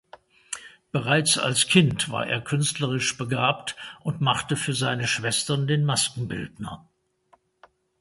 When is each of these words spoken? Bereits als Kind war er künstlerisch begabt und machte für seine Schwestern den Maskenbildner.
Bereits 0.91 1.37
als 1.37 1.67
Kind 1.67 2.09
war 2.09 2.25
er 2.25 2.41
künstlerisch 2.41 3.19
begabt 3.19 3.75
und 4.01 4.19
machte 4.19 4.55
für 4.55 4.73
seine 4.73 5.05
Schwestern 5.05 5.67
den 5.67 5.85
Maskenbildner. 5.85 6.89